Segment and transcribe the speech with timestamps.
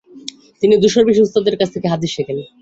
[0.61, 2.37] তিনি দুশোর বেশি উস্তাদের কাছ থেকে হাদিস শেখেন।